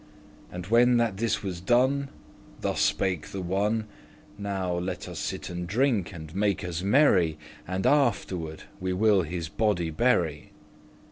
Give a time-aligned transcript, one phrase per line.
[0.51, 2.09] And when that this was done,
[2.59, 3.85] thus spake the one;
[4.35, 9.47] "Now let us sit and drink, and make us merry, And afterward we will his
[9.47, 10.53] body bury."